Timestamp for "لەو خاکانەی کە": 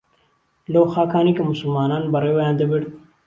0.73-1.43